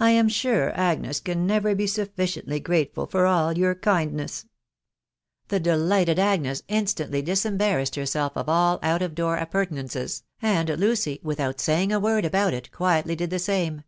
[0.00, 4.46] "J am 'sure Agnes, can never be suffi ciently grateful for all your kindness."
[5.46, 11.60] The delighted Agnes instantly idskunbairassad herself of .eB out of door appurtenances, .and Lucy, without
[11.60, 13.84] .saying * mml about it, quietly did the same.